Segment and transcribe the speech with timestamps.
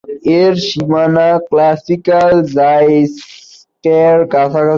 [0.35, 4.69] এর সীমানা ক্লাসিক্যাল জাইক্সের কাছাকাছি ছিল।